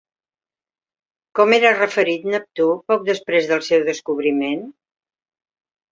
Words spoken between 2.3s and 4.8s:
Neptú poc després del seu descobriment?